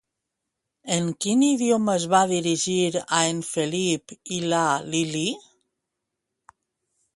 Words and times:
En 0.93 1.09
quin 1.25 1.43
idioma 1.47 1.95
es 2.01 2.07
va 2.13 2.21
dirigir 2.31 2.81
a 3.19 3.21
en 3.35 3.45
Felip 3.51 4.17
i 4.39 4.43
la 4.55 4.65
Lilí? 4.97 5.25